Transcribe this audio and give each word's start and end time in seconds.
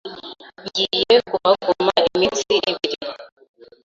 Ngiye 0.63 1.15
kuhaguma 1.29 1.93
iminsi 2.07 2.51
ibiri 2.69 2.99